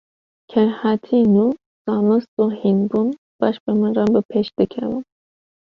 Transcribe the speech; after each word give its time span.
Kêrhatiyên 0.49 1.25
nû, 1.35 1.45
zanist 1.85 2.31
û 2.43 2.45
hînbûn, 2.59 3.07
baş 3.39 3.55
bi 3.63 3.71
min 3.79 3.91
re 3.97 4.05
bi 4.13 4.21
pêş 4.29 4.47
dikevin. 4.57 5.03